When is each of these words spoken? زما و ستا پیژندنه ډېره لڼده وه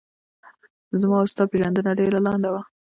زما 1.01 1.17
و 1.23 1.29
ستا 1.31 1.43
پیژندنه 1.51 1.91
ډېره 1.99 2.19
لڼده 2.25 2.49
وه 2.51 2.61